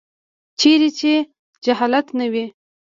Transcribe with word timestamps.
چیرې 0.59 0.89
چې 0.99 1.11
جهالت 1.63 2.07
نه 2.19 2.25
وي. 2.31 2.45